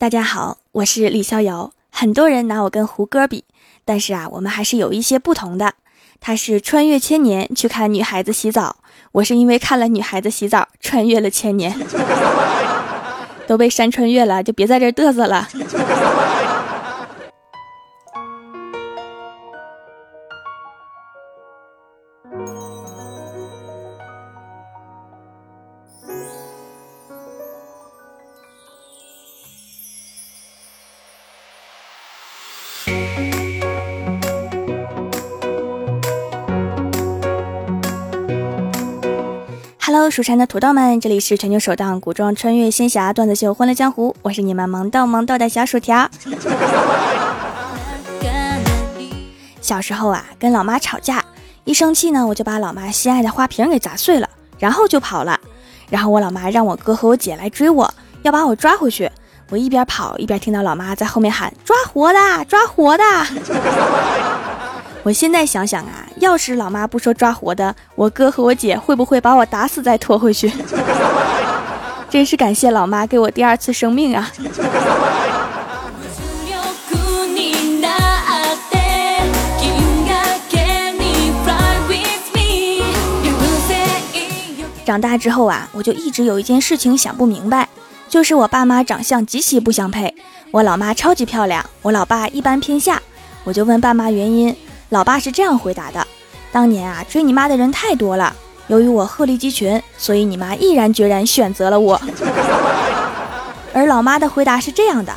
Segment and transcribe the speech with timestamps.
[0.00, 1.72] 大家好，我是李逍遥。
[1.92, 3.44] 很多人拿我跟胡歌比，
[3.84, 5.74] 但是啊，我们还是有一些不同的。
[6.18, 8.76] 他是穿越千年去看女孩子洗澡，
[9.12, 11.78] 我是因为看了女孩子洗澡穿越了千年。
[13.46, 15.46] 都被山穿越了，就别在这嘚瑟了。
[39.92, 46.08] Hello，蜀山的土豆们，这里是全球首档古装穿越仙侠段子秀《欢乐江湖》，我是你们萌逗萌逗的小薯条。
[49.60, 51.24] 小时候啊，跟老妈吵架，
[51.64, 54.30] 一生气呢，我就把老妈心爱的花瓶给砸碎了，
[54.60, 55.36] 然后就跑了。
[55.88, 59.10] 然后我老妈让我哥和我姐来追我，要把我抓回去。
[59.48, 63.02] 我一边跑一边听到老妈在后面喊：“抓活的，抓活的！”
[65.02, 70.52] 我现在想想啊，要是老妈不说抓活的，我哥和我姐会不会把我打死再拖回去？
[72.10, 74.30] 真是感谢老妈给我第二次生命啊！
[84.84, 87.68] 长大之后啊，我就一直有一件事情想不明白，
[88.08, 90.14] 就是我爸妈长相极其不相配，
[90.50, 93.00] 我老妈超级漂亮，我老爸一般偏下，
[93.44, 94.54] 我就问爸妈原因。
[94.90, 96.04] 老爸是这样回答的
[96.50, 98.34] ：“当年啊，追你妈的人太多了，
[98.66, 102.00] 由于我鹤立鸡群，所以你妈毅然决然选择了我。
[103.72, 105.12] ”而老妈的回答是这样的：“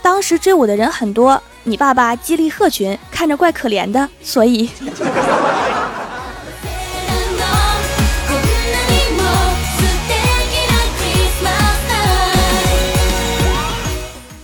[0.00, 4.70] 当时追我的人很多，你爸爸激励鹤群，看着怪可怜的，所以。”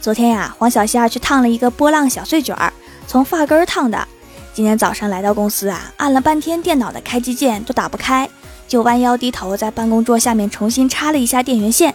[0.01, 2.73] 昨天呀，黄小仙去烫了一个波浪小碎卷儿，
[3.07, 4.09] 从发根烫的。
[4.55, 8.29] 今天早上来到公司啊，按了半天电脑的开机键都打不开，
[8.69, 11.95] 就弯腰低头在办公桌下面重新插了一下电源线。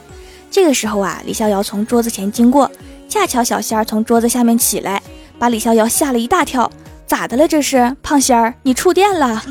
[0.49, 2.69] 这个时候啊，李逍遥从桌子前经过，
[3.07, 4.99] 恰巧小仙儿从桌子下面起来，
[5.37, 6.71] 把李逍遥吓了一大跳。
[7.05, 7.47] 咋的了？
[7.47, 9.41] 这是胖仙儿，你触电了？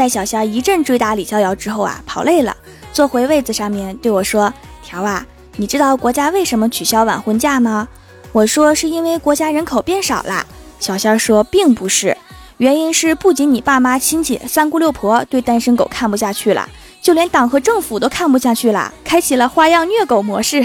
[0.00, 2.56] 在小仙一阵追打李逍遥之后啊，跑累了，
[2.90, 4.50] 坐回位子上面对我说
[4.82, 7.86] ：“条啊，你知道国家为什么取消晚婚假吗？”
[8.32, 10.46] 我说：“是因为国家人口变少了。”
[10.80, 12.16] 小仙说：“并不是，
[12.56, 16.66] 原因是不仅你爸妈亲戚三姑六婆对单身狗看不下去了，
[17.02, 20.64] 就连党和政府都看不下去了，开启了花样虐狗模式。”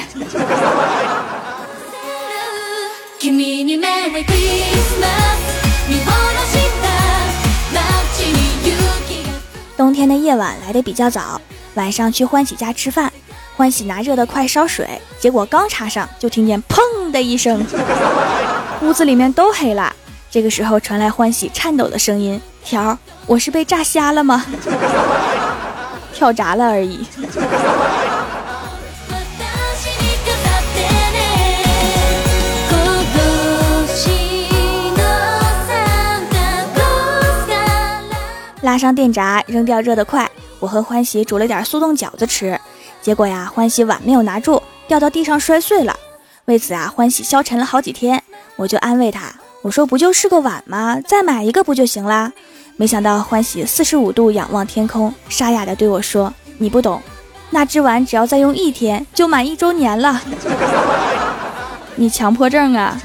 [9.78, 11.40] 冬天的夜晚来得比较早，
[11.74, 13.12] 晚上去欢喜家吃饭，
[13.58, 14.88] 欢喜拿热的快烧水，
[15.20, 17.66] 结果刚插上就听见砰的一声，
[18.82, 19.94] 屋子里面都黑了。
[20.32, 24.46] 这个时候传来欢喜颤抖的声音：“条，我是被炸瞎了吗？
[26.14, 27.06] 跳闸了而已。”
[38.76, 40.30] 拉上电闸，扔掉热得快。
[40.60, 42.60] 我和欢喜煮了点速冻饺子吃，
[43.02, 45.96] 结果呀，欢喜碗没有拿住，掉到地上摔碎了。
[46.44, 48.22] 为此啊，欢喜消沉了好几天。
[48.58, 51.00] 我就安慰他，我说不就是个碗吗？
[51.08, 52.34] 再买一个不就行啦？
[52.76, 57.02] 没想到欢喜四十五度仰望天空，沙哑的对我说：“你不懂，
[57.52, 60.22] 那只碗只要再用一天，就满一周年了。
[61.96, 63.02] 你强迫症啊！”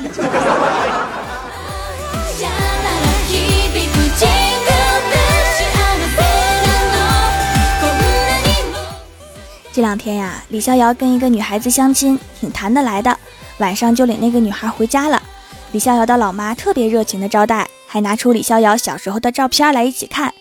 [9.72, 13.16] 这两天呀，李逍遥跟一个女孩子相亲，挺谈得来的。
[13.58, 15.22] 晚上就领那个女孩回家了。
[15.70, 20.34] 李逍遥的老妈特别热情的招待，还拿出李逍遥小时候的照片来一起看。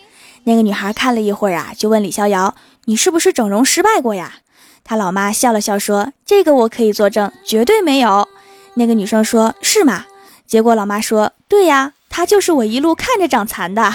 [0.44, 2.56] 那个女孩看了一会儿啊，就问李逍遥
[2.86, 4.38] ：“你是不是整容失败过呀？”
[4.82, 8.26] 他老妈笑了笑说：“这个我可以作证，绝对没有。”
[8.74, 10.06] 那个女生说：“是吗？”
[10.48, 13.94] 结果老妈说：“对呀，他就是我一路看着长残的。”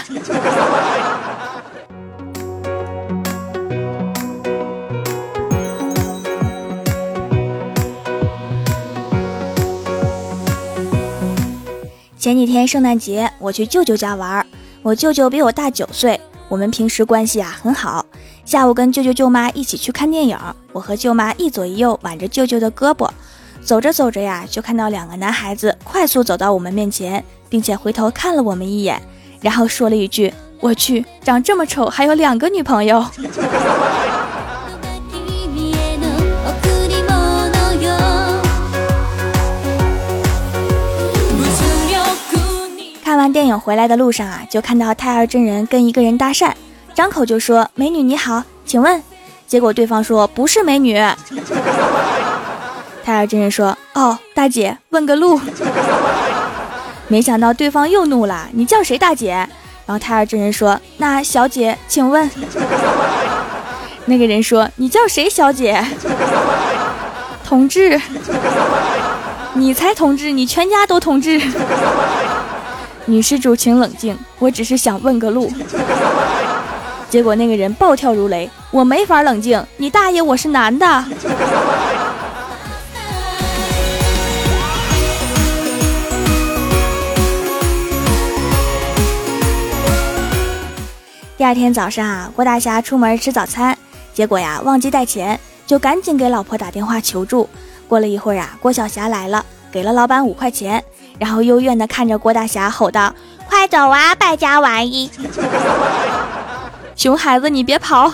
[12.25, 14.43] 前几天圣诞节，我去舅舅家玩。
[14.81, 16.19] 我舅舅比我大九岁，
[16.49, 18.03] 我们平时关系啊很好。
[18.43, 20.35] 下午跟舅舅舅妈一起去看电影，
[20.71, 23.07] 我和舅妈一左一右挽着舅舅的胳膊，
[23.61, 28.99] 走着走着呀，就看到两个男孩子快速走到我们面前，并且回头看了我们一眼，
[29.41, 33.05] 然后说了一句：“我去，长这么丑还有两个女朋友。”
[43.15, 46.51] 看完电影回来的路上啊，就看到太二真人跟一个人搭讪，
[46.93, 49.01] 张口就说：“美女你好，请问？”
[49.47, 50.95] 结果对方说：“不是美女。”
[53.05, 55.39] 太二真人说：“哦，大姐，问个路。”
[57.07, 59.29] 没想到对方又怒了：“你叫谁大姐？”
[59.87, 62.29] 然后太二真人说：“那小姐，请问？”
[64.07, 65.81] 那个人说：“你叫谁小姐？”
[67.47, 67.97] 同志，
[69.53, 71.41] 你才同志，你全家都同志。
[73.07, 75.51] 女施主，请冷静，我只是想问个路。
[77.07, 80.85] 结果那个人暴跳如雷：“我没法冷静，你大爷，我是男的。”
[91.37, 93.77] 第二天早上啊，郭大侠出门吃早餐，
[94.15, 97.47] 结果呀忘记带钱，就赶紧给老婆打电话求助。
[97.87, 100.83] 过了一会儿啊，郭晓霞来了，给了老板五块钱，
[101.19, 103.13] 然后幽怨的看着郭大侠吼道
[103.47, 105.09] ：“快走啊，败家玩意！
[106.95, 108.13] 熊孩子，你别跑！”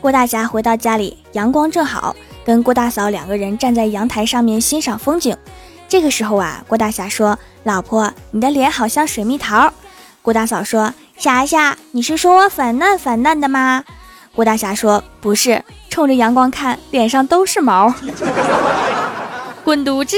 [0.00, 2.14] 郭大侠回到家里，阳光正好。
[2.44, 5.36] 跟郭大嫂两个人站在阳台上面欣赏风景，
[5.88, 9.72] 这个时候啊，郭大侠说：“老婆，你的脸好像水蜜桃。”
[10.22, 13.82] 郭大嫂说：“霞霞，你是说我粉嫩粉嫩的吗？”
[14.34, 17.92] 郭大侠说：“不是，冲着阳光看，脸上都是毛。
[19.64, 20.16] ”滚犊子！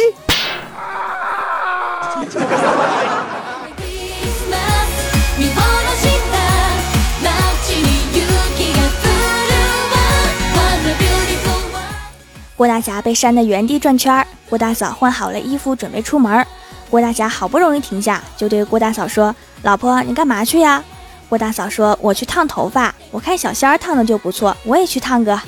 [12.56, 16.44] 郭大侠被扇得原地转圈儿，郭大嫂换好了衣服准备出门。
[16.90, 20.82] 郭大侠好不容易停下，就对郭大嫂说：“老婆，你干嘛去呀？”
[21.28, 25.38] 郭大嫂说：“我去烫头发，我看小仙儿烫的就不错，我也去烫个。”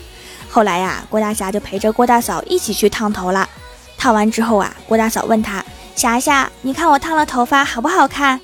[0.50, 3.48] 后来呀，郭大侠就陪着郭大嫂一起去烫头了。
[3.96, 5.64] 烫完之后啊，郭大嫂问他
[5.96, 8.38] ：“霞霞，你看我烫了头发好不好看？”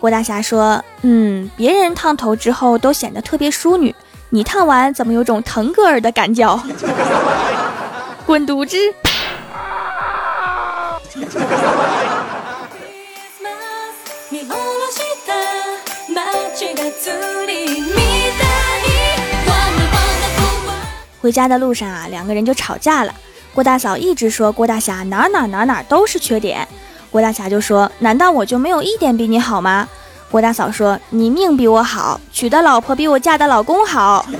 [0.00, 3.94] 郭大侠说：“嗯，别人烫头之后都显得特别淑女，
[4.30, 6.58] 你烫完怎么有种腾格尔的感觉？”
[8.26, 8.76] 滚犊子！
[21.20, 23.14] 回家的路上啊，两个人就吵架了。
[23.52, 26.66] 郭大嫂一直说郭大侠哪哪哪哪都是缺点，
[27.10, 29.88] 郭大侠就说：“难道我就没有一点比你好吗？”
[30.30, 34.24] 郭大嫂说：“你命比我好，娶的老婆比我嫁的老公好。”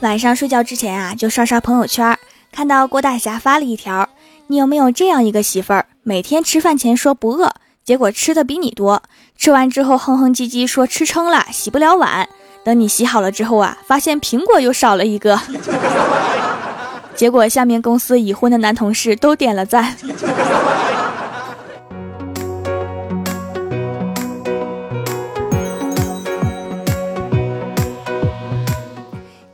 [0.00, 2.18] 晚上睡觉之前啊，就刷刷朋友圈，
[2.52, 4.08] 看到郭大侠发了一条
[4.48, 7.54] ：“你有没有这样一个媳妇儿，每天吃饭前说不饿，
[7.84, 9.02] 结果吃的比你多，
[9.36, 12.28] 吃完之后哼哼唧唧说吃撑了，洗不了碗，
[12.62, 15.40] 等你洗好了之后啊，发现苹果又少了一个，
[17.16, 19.96] 结果下面公司已婚的男同事都点了赞。”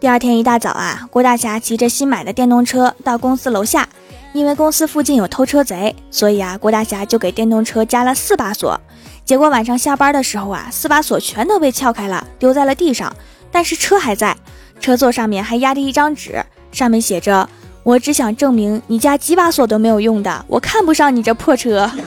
[0.00, 3.86] 第二天一大早啊，郭大侠骑着新买的电动车到公司楼下，
[4.32, 8.78] 因为公司附近有偷车贼，所以啊，郭大侠就给电动车加了四把锁。
[9.24, 13.14] 结果晚上下班的时候啊，四把锁全都被撬开了，丢在了地上，
[13.50, 14.36] 但是车还在，
[14.80, 17.48] 车座上面还压着一张纸，上面写着
[17.82, 21.90] ：“我只想证明你家几把锁都没有用的，我看不上你这破车。”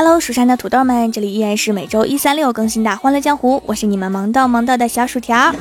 [0.00, 5.52] Hello，蜀山的土豆们，这里依然是每周一、三、六更新的《欢乐江湖》，我是你们萌豆萌豆的小薯条。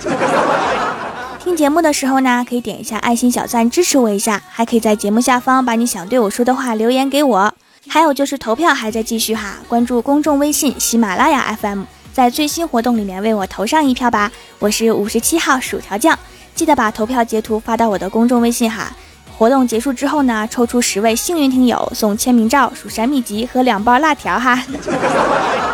[1.44, 7.52] 听节目的时候呢，可以点一下爱心小赞支持我一下，还可以在节目下方把你想对我说的话留言给我。
[7.88, 14.32] 还有就是投票还在继续哈，关注公众微信喜马拉雅 FM，在最新活动里面为我投上一票吧。
[14.60, 16.16] 我是五十七号薯条酱，
[16.54, 18.96] 记得把投票截图发到我的公众微信哈。
[19.38, 24.60] 活动结束之后呢，抽出十位幸运听友送签名照、蜀山秘籍和两包辣条哈。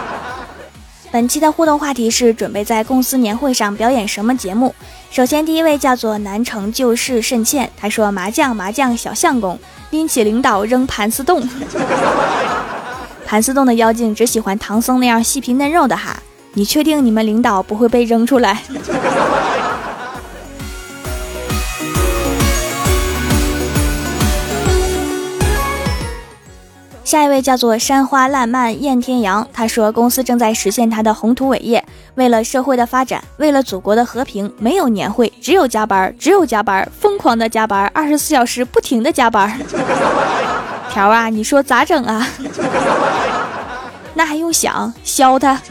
[1.10, 4.76] 本期的互动话题是准备在公司年会上表演什么节目？
[5.10, 9.58] 首先第一位叫做南城旧事甚欠，他说麻将麻将小相公
[9.92, 11.48] 拎起领导扔盘丝洞。
[13.26, 16.22] 盘丝洞的妖精只喜欢唐僧那样细皮嫩肉的哈。
[16.56, 18.62] 你确定你们领导不会被扔出来？
[27.14, 39.62] 下一位叫做山花烂漫燕天阳，他说公司正在实现他的宏图伟业，为了社会的发展，为了祖国的和平，没有年会，只有加班，只有加班，疯狂的加班，二十四小时不停的加班。
[40.90, 42.28] 条啊，你说咋整啊？
[44.16, 45.62] 那还用想，削他。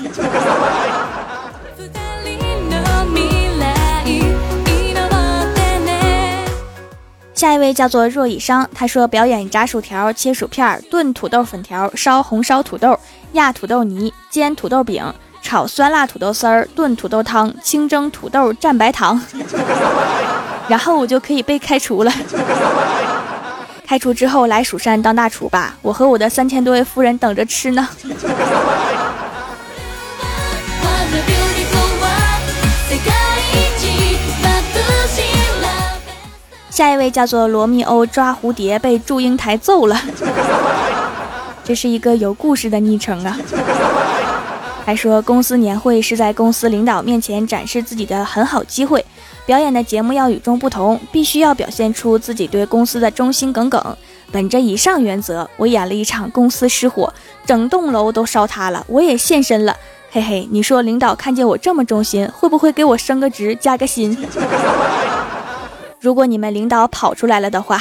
[7.42, 12.96] 下一位叫做若以商，他说表演炸薯条、切薯片、炖土豆粉条、烧红烧土豆、
[13.32, 19.20] 压土豆泥、煎土豆饼、炒酸辣土豆丝儿、炖土豆汤、清蒸土豆蘸白糖，
[20.70, 22.12] 然后我就可以被开除了。
[23.84, 27.88] 开除之后来蜀山当大厨吧，我和我的三千多位夫人等着吃呢。
[36.72, 40.02] 下一位叫做罗密欧抓蝴蝶被祝英台揍了，
[41.62, 43.38] 这是一个有故事的昵称啊。
[44.82, 49.04] 还说公司年会是在公司领导面前展示自己的很好机会，
[49.44, 53.94] 表演的节目要与众不同，必须要表现出自己对公司的忠心耿耿。
[54.30, 57.12] 本着以上原则，我演了一场公司失火，
[57.44, 59.76] 整栋楼都烧塌了，我也现身了。
[60.10, 64.16] 嘿嘿，你说领导看见我这么忠心，会不会给我升个职加个薪？
[66.02, 67.80] 如果你们领导跑出来了的话，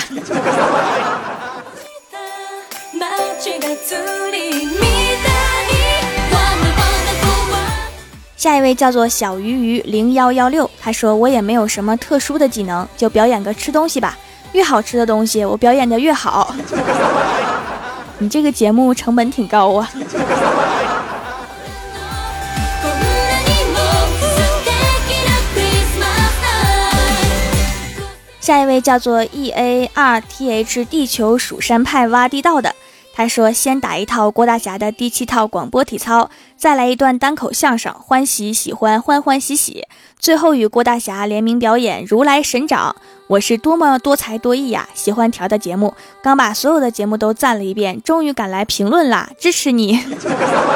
[8.37, 14.15] 下一位叫做小鱼鱼零幺幺六，他说我也没有什么特殊的技能，就表演个吃东西吧，
[14.51, 16.53] 越好吃的东西我表演的越好。
[18.19, 19.89] 你这个节目成本挺高啊。
[28.41, 32.73] 下一位叫做 E A R T H 地球蜀山派挖地道的，
[33.13, 39.85] 他说：“先打一套郭大侠的第七套广播体操，再来一段单口相声，欢喜喜欢欢欢喜喜，
[40.17, 42.95] 最后与郭大侠联名表演如来神掌。
[43.27, 44.89] 我是多么多才多艺呀！
[44.95, 45.93] 喜欢条的节目，
[46.23, 49.99] 刚把所有的节目都赞了一遍，终于赶来评论啦，支持你！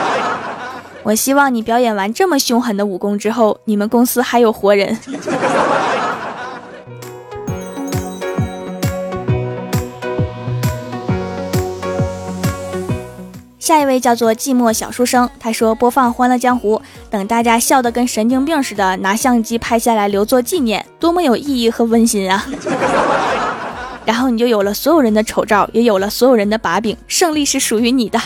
[1.01, 4.95] 我希望你表演完这么凶狠的武功之后，你们公司还有活人。”
[13.65, 16.77] 下一位叫做寂寞小书生，他说播放《欢乐江湖》，
[17.09, 22.45] 等大家笑得跟神经病似的，拿相机拍下来留作纪念，多么有意义和温馨啊！
[24.05, 28.21] 然后你就有了所有人的丑照，也有了所有人的把柄，胜利是属于你的。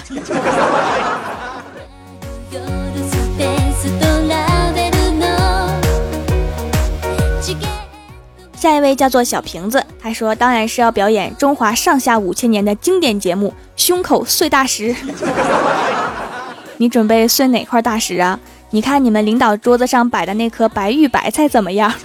[8.59, 13.53] 下一位叫做小瓶子，他说当然是要表演中华上下五千年的经典节目。
[13.77, 14.93] 胸口碎大石，
[16.75, 18.37] 你准备碎哪块大石啊？
[18.71, 21.89] 你看你们领导桌子上摆的那颗白玉白菜怎么样？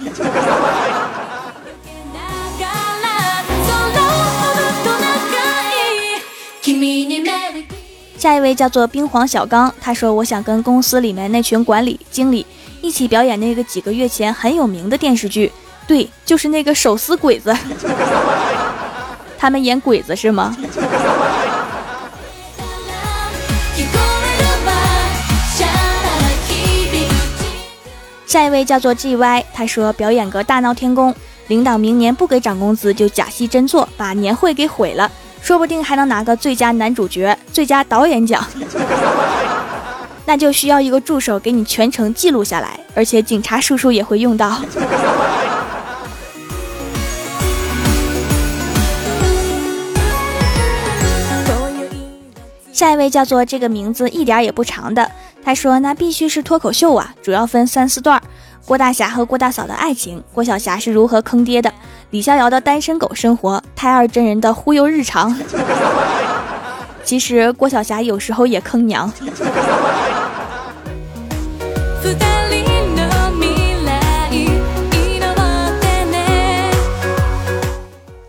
[8.17, 12.45] 下一位叫做冰皇小刚，他说我想跟公司里面那群管理经理
[12.81, 15.51] 一起表演那个几个月前很有名的电视剧，
[15.87, 17.55] 对，就是那个手撕鬼子，
[19.37, 20.55] 他们演鬼子是吗？
[28.25, 31.15] 下一位叫做 G Y，他说表演个大闹天宫，
[31.47, 35.09] 领导明年不给涨工资就假戏真做，把年会给毁了，
[35.41, 38.45] 说不定还能拿个最佳男主角、最佳导演奖。
[40.27, 44.59] 那就需要一个助手给你全程记录下来，而且警察叔叔也会用到。
[52.75, 55.09] 下一位叫做这个名字一点也不长的。
[55.41, 58.21] 他说：“那必须是脱口秀啊，主要分三四段：
[58.65, 61.73] 郭大侠和郭大嫂的爱情，郭晓霞是如何坑爹的，
[62.09, 65.33] 李逍遥的单身狗生活，太二真人的忽悠日常。
[67.05, 69.09] 其实郭晓霞有时候也坑娘。”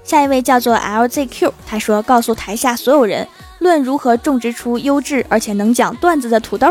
[0.05, 3.27] 下一位叫做 LZQ，他说：“告诉台下所有人。”
[3.67, 6.67] 论如何种植出优质而且能讲段子的土豆，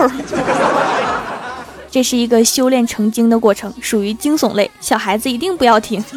[1.92, 6.04] 这是一个修炼成精的过程，属于惊悚类，小孩子一定不要听。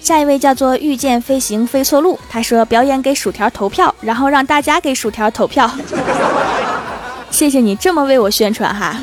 [0.00, 5.68] 下一位叫做遇见飞行飞错路，他说表演给薯条投票，然后让大家给薯条投票。
[7.28, 8.96] 谢谢你这么为我宣传哈。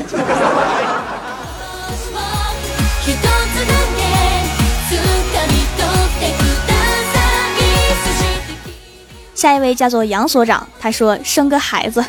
[9.44, 12.02] 下一位叫做杨所长，他说生个孩子，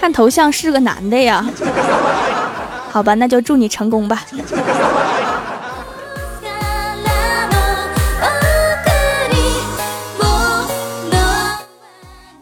[0.00, 1.44] 看头像是个男的呀。
[2.88, 4.22] 好吧，那就祝你成功吧。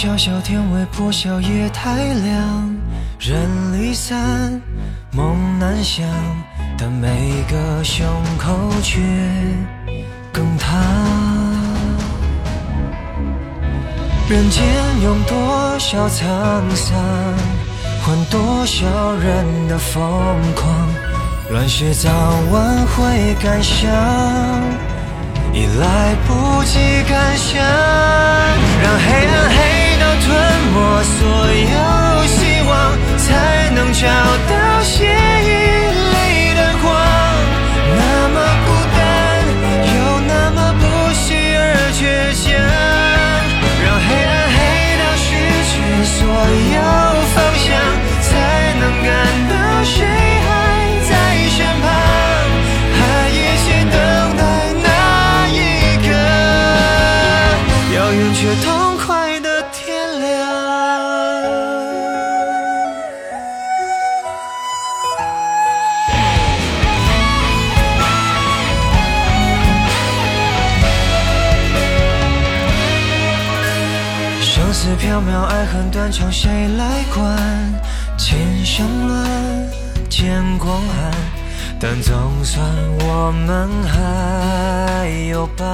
[0.00, 2.76] 小小天未破晓，夜太凉，
[3.18, 4.62] 人离散，
[5.10, 6.06] 梦难想，
[6.78, 8.06] 但每个胸
[8.38, 9.00] 口却
[10.32, 10.80] 更烫。
[14.28, 14.64] 人间
[15.02, 16.96] 用多少沧桑，
[18.06, 18.86] 换多少
[19.16, 20.00] 人的疯
[20.54, 20.88] 狂？
[21.50, 22.08] 乱世早
[22.52, 23.90] 晚会感伤，
[25.52, 26.78] 已来不及
[27.08, 27.60] 感想，
[28.80, 29.77] 让黑暗黑。
[30.98, 34.08] 把所有希望，才能找
[34.50, 34.82] 到
[75.08, 77.34] 渺渺爱恨断肠，谁来管？
[78.18, 79.26] 千山乱，
[80.10, 81.10] 见光寒，
[81.80, 82.62] 但总算
[83.00, 85.64] 我们还有伴。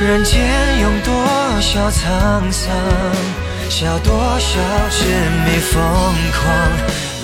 [0.00, 0.40] 人间
[0.80, 1.12] 有多
[1.60, 2.74] 少沧桑，
[3.68, 5.04] 笑多少痴
[5.44, 5.82] 迷疯
[6.32, 6.48] 狂，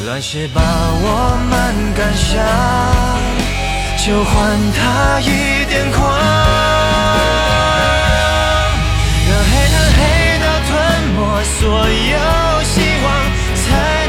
[0.04, 2.44] 乱世把我们赶上，
[4.04, 4.30] 就换
[4.74, 6.49] 他一点光。
[11.60, 11.76] 所有
[12.64, 13.06] 希望，
[13.54, 13.60] 才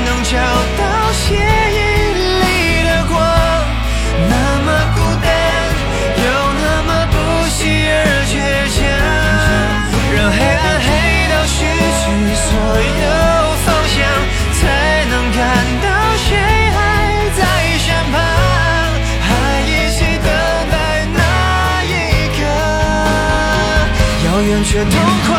[0.05, 0.31] 能找
[0.79, 1.79] 到血液
[2.15, 3.19] 里的光。
[4.29, 4.33] 那
[4.63, 5.27] 么孤单，
[6.15, 6.23] 又
[6.63, 7.13] 那么不
[7.49, 7.59] 息
[7.91, 7.93] 而
[8.31, 8.39] 倔
[8.71, 8.79] 强，
[10.15, 10.87] 让黑暗黑
[11.27, 11.59] 到失
[11.99, 12.01] 去
[12.39, 12.47] 所
[13.03, 13.05] 有
[13.65, 13.99] 方向，
[14.55, 14.61] 才
[15.11, 15.43] 能看
[15.83, 15.85] 到
[16.23, 16.31] 谁
[16.71, 16.79] 还
[17.35, 17.39] 在
[17.83, 18.15] 身旁，
[19.27, 19.29] 还
[19.67, 20.31] 一起等
[20.71, 20.73] 待
[21.11, 21.19] 那
[21.83, 21.91] 一
[22.31, 22.39] 刻，
[24.23, 24.95] 遥远却痛
[25.27, 25.29] 快